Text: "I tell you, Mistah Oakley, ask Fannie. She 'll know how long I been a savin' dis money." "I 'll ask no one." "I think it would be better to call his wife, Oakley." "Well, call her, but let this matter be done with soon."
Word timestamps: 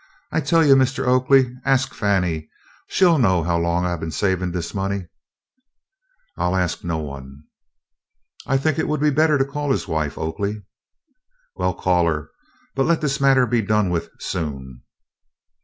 "I 0.31 0.41
tell 0.41 0.65
you, 0.65 0.75
Mistah 0.75 1.05
Oakley, 1.05 1.55
ask 1.63 1.93
Fannie. 1.93 2.49
She 2.87 3.05
'll 3.05 3.19
know 3.19 3.43
how 3.43 3.59
long 3.59 3.85
I 3.85 3.95
been 3.97 4.09
a 4.09 4.11
savin' 4.11 4.49
dis 4.49 4.73
money." 4.73 5.05
"I 6.35 6.47
'll 6.47 6.55
ask 6.55 6.83
no 6.83 6.97
one." 6.97 7.43
"I 8.47 8.57
think 8.57 8.79
it 8.79 8.87
would 8.87 8.99
be 8.99 9.11
better 9.11 9.37
to 9.37 9.45
call 9.45 9.69
his 9.71 9.87
wife, 9.87 10.17
Oakley." 10.17 10.63
"Well, 11.55 11.75
call 11.75 12.07
her, 12.07 12.31
but 12.73 12.87
let 12.87 13.01
this 13.01 13.21
matter 13.21 13.45
be 13.45 13.61
done 13.61 13.91
with 13.91 14.09
soon." 14.17 14.81